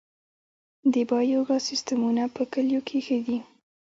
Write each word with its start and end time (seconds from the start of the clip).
د 0.93 0.95
بایو 1.09 1.41
ګاز 1.47 1.61
سیستمونه 1.69 2.23
په 2.35 2.41
کلیو 2.51 2.81
کې 2.87 2.97
ښه 3.05 3.17
دي 3.25 3.37